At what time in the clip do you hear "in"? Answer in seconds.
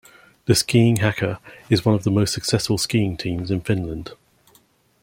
3.51-3.61